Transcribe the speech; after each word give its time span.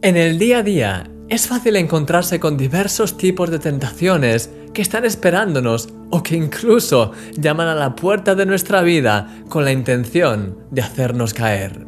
En 0.00 0.16
el 0.16 0.38
día 0.38 0.58
a 0.58 0.62
día 0.62 1.10
es 1.28 1.48
fácil 1.48 1.74
encontrarse 1.74 2.38
con 2.38 2.56
diversos 2.56 3.16
tipos 3.16 3.50
de 3.50 3.58
tentaciones 3.58 4.48
que 4.72 4.80
están 4.80 5.04
esperándonos 5.04 5.88
o 6.10 6.22
que 6.22 6.36
incluso 6.36 7.10
llaman 7.36 7.66
a 7.66 7.74
la 7.74 7.96
puerta 7.96 8.36
de 8.36 8.46
nuestra 8.46 8.82
vida 8.82 9.42
con 9.48 9.64
la 9.64 9.72
intención 9.72 10.56
de 10.70 10.82
hacernos 10.82 11.34
caer. 11.34 11.84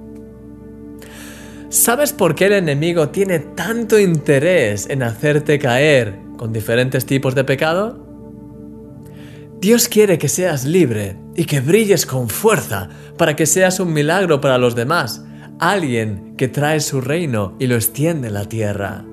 ¿Sabes 1.68 2.12
por 2.12 2.34
qué 2.34 2.46
el 2.46 2.54
enemigo 2.54 3.10
tiene 3.10 3.38
tanto 3.38 3.96
interés 3.96 4.90
en 4.90 5.04
hacerte 5.04 5.60
caer 5.60 6.18
con 6.36 6.52
diferentes 6.52 7.06
tipos 7.06 7.36
de 7.36 7.44
pecado? 7.44 8.04
Dios 9.60 9.86
quiere 9.86 10.18
que 10.18 10.28
seas 10.28 10.64
libre 10.64 11.16
y 11.36 11.44
que 11.44 11.60
brilles 11.60 12.06
con 12.06 12.28
fuerza 12.28 12.88
para 13.16 13.36
que 13.36 13.46
seas 13.46 13.78
un 13.78 13.92
milagro 13.92 14.40
para 14.40 14.58
los 14.58 14.74
demás 14.74 15.22
alguien 15.60 16.29
que 16.40 16.48
trae 16.48 16.80
su 16.80 17.02
reino 17.02 17.54
y 17.58 17.66
lo 17.66 17.74
extiende 17.74 18.28
en 18.28 18.32
la 18.32 18.46
tierra. 18.46 19.04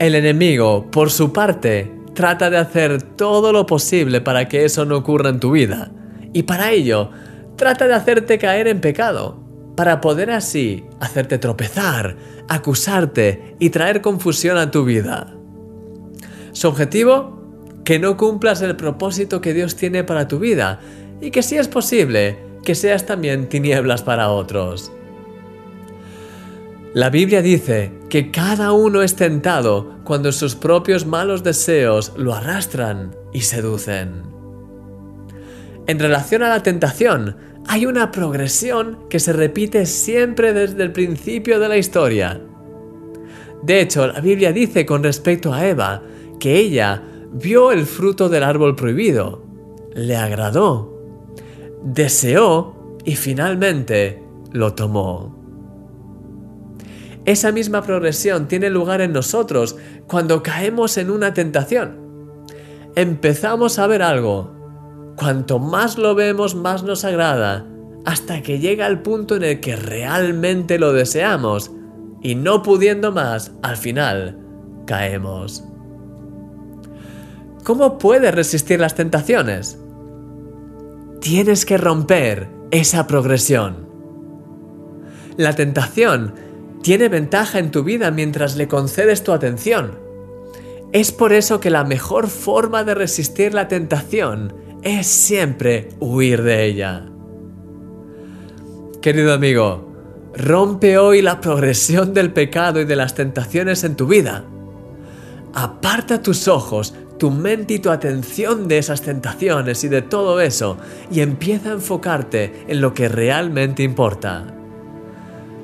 El 0.00 0.16
enemigo, 0.16 0.90
por 0.90 1.12
su 1.12 1.32
parte, 1.32 1.92
trata 2.12 2.50
de 2.50 2.56
hacer 2.56 3.00
todo 3.02 3.52
lo 3.52 3.66
posible 3.66 4.20
para 4.20 4.48
que 4.48 4.64
eso 4.64 4.84
no 4.84 4.96
ocurra 4.96 5.30
en 5.30 5.38
tu 5.38 5.52
vida. 5.52 5.92
Y 6.32 6.42
para 6.42 6.72
ello, 6.72 7.12
trata 7.54 7.86
de 7.86 7.94
hacerte 7.94 8.40
caer 8.40 8.66
en 8.66 8.80
pecado, 8.80 9.38
para 9.76 10.00
poder 10.00 10.32
así 10.32 10.82
hacerte 10.98 11.38
tropezar, 11.38 12.16
acusarte 12.48 13.54
y 13.60 13.70
traer 13.70 14.00
confusión 14.00 14.58
a 14.58 14.72
tu 14.72 14.84
vida. 14.84 15.32
Su 16.50 16.66
objetivo, 16.66 17.78
que 17.84 18.00
no 18.00 18.16
cumplas 18.16 18.60
el 18.62 18.74
propósito 18.74 19.40
que 19.40 19.54
Dios 19.54 19.76
tiene 19.76 20.02
para 20.02 20.26
tu 20.26 20.40
vida 20.40 20.80
y 21.20 21.30
que 21.30 21.44
si 21.44 21.58
es 21.58 21.68
posible, 21.68 22.40
que 22.64 22.74
seas 22.74 23.06
también 23.06 23.48
tinieblas 23.48 24.02
para 24.02 24.30
otros. 24.30 24.90
La 26.92 27.08
Biblia 27.08 27.40
dice 27.40 27.92
que 28.08 28.32
cada 28.32 28.72
uno 28.72 29.02
es 29.02 29.14
tentado 29.14 30.00
cuando 30.02 30.32
sus 30.32 30.56
propios 30.56 31.06
malos 31.06 31.44
deseos 31.44 32.12
lo 32.16 32.34
arrastran 32.34 33.14
y 33.32 33.42
seducen. 33.42 34.22
En 35.86 36.00
relación 36.00 36.42
a 36.42 36.48
la 36.48 36.64
tentación, 36.64 37.36
hay 37.68 37.86
una 37.86 38.10
progresión 38.10 38.98
que 39.08 39.20
se 39.20 39.32
repite 39.32 39.86
siempre 39.86 40.52
desde 40.52 40.82
el 40.82 40.90
principio 40.90 41.60
de 41.60 41.68
la 41.68 41.76
historia. 41.76 42.40
De 43.62 43.80
hecho, 43.80 44.08
la 44.08 44.20
Biblia 44.20 44.50
dice 44.50 44.84
con 44.84 45.04
respecto 45.04 45.54
a 45.54 45.68
Eva 45.68 46.02
que 46.40 46.56
ella 46.56 47.04
vio 47.32 47.70
el 47.70 47.86
fruto 47.86 48.28
del 48.28 48.42
árbol 48.42 48.74
prohibido, 48.74 49.44
le 49.94 50.16
agradó, 50.16 51.00
deseó 51.84 52.98
y 53.04 53.14
finalmente 53.14 54.24
lo 54.50 54.74
tomó. 54.74 55.39
Esa 57.24 57.52
misma 57.52 57.82
progresión 57.82 58.48
tiene 58.48 58.70
lugar 58.70 59.00
en 59.00 59.12
nosotros 59.12 59.76
cuando 60.06 60.42
caemos 60.42 60.96
en 60.96 61.10
una 61.10 61.34
tentación. 61.34 61.98
Empezamos 62.96 63.78
a 63.78 63.86
ver 63.86 64.02
algo. 64.02 64.52
Cuanto 65.16 65.58
más 65.58 65.98
lo 65.98 66.14
vemos, 66.14 66.54
más 66.54 66.82
nos 66.82 67.04
agrada, 67.04 67.66
hasta 68.06 68.42
que 68.42 68.58
llega 68.58 68.86
el 68.86 69.02
punto 69.02 69.36
en 69.36 69.44
el 69.44 69.60
que 69.60 69.76
realmente 69.76 70.78
lo 70.78 70.92
deseamos 70.92 71.70
y 72.22 72.34
no 72.34 72.62
pudiendo 72.62 73.12
más, 73.12 73.52
al 73.62 73.76
final, 73.76 74.38
caemos. 74.86 75.64
¿Cómo 77.64 77.98
puedes 77.98 78.34
resistir 78.34 78.80
las 78.80 78.94
tentaciones? 78.94 79.78
Tienes 81.20 81.66
que 81.66 81.76
romper 81.76 82.48
esa 82.70 83.06
progresión. 83.06 83.88
La 85.36 85.54
tentación 85.54 86.34
tiene 86.82 87.08
ventaja 87.08 87.58
en 87.58 87.70
tu 87.70 87.84
vida 87.84 88.10
mientras 88.10 88.56
le 88.56 88.68
concedes 88.68 89.22
tu 89.22 89.32
atención. 89.32 89.98
Es 90.92 91.12
por 91.12 91.32
eso 91.32 91.60
que 91.60 91.70
la 91.70 91.84
mejor 91.84 92.28
forma 92.28 92.84
de 92.84 92.94
resistir 92.94 93.54
la 93.54 93.68
tentación 93.68 94.54
es 94.82 95.06
siempre 95.06 95.90
huir 96.00 96.42
de 96.42 96.64
ella. 96.64 97.06
Querido 99.02 99.32
amigo, 99.32 99.92
rompe 100.34 100.98
hoy 100.98 101.22
la 101.22 101.40
progresión 101.40 102.12
del 102.12 102.32
pecado 102.32 102.80
y 102.80 102.84
de 102.86 102.96
las 102.96 103.14
tentaciones 103.14 103.84
en 103.84 103.94
tu 103.94 104.06
vida. 104.06 104.44
Aparta 105.52 106.22
tus 106.22 106.48
ojos, 106.48 106.94
tu 107.18 107.30
mente 107.30 107.74
y 107.74 107.78
tu 107.78 107.90
atención 107.90 108.68
de 108.68 108.78
esas 108.78 109.02
tentaciones 109.02 109.84
y 109.84 109.88
de 109.88 110.02
todo 110.02 110.40
eso 110.40 110.78
y 111.10 111.20
empieza 111.20 111.70
a 111.70 111.74
enfocarte 111.74 112.64
en 112.68 112.80
lo 112.80 112.94
que 112.94 113.08
realmente 113.08 113.82
importa 113.82 114.59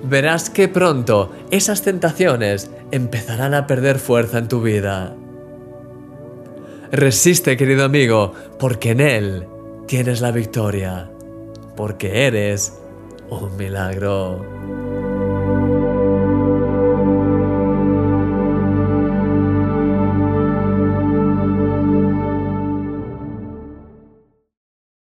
verás 0.08 0.50
que 0.50 0.68
pronto 0.68 1.32
esas 1.50 1.82
tentaciones 1.82 2.70
empezarán 2.90 3.54
a 3.54 3.66
perder 3.66 3.98
fuerza 3.98 4.38
en 4.38 4.48
tu 4.48 4.62
vida. 4.62 5.14
Resiste, 6.92 7.56
querido 7.56 7.84
amigo, 7.84 8.32
porque 8.58 8.90
en 8.92 9.00
Él 9.00 9.46
tienes 9.86 10.20
la 10.20 10.30
victoria, 10.30 11.10
porque 11.76 12.26
eres 12.26 12.78
un 13.28 13.56
milagro. 13.56 14.66